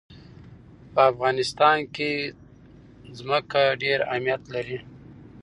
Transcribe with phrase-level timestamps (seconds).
[0.93, 2.11] په افغانستان کې
[3.17, 4.77] ځمکه ډېر اهمیت لري.